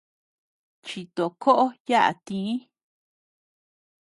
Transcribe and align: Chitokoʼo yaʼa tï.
Chitokoʼo 0.85 1.65
yaʼa 1.89 2.09
tï. 2.25 2.39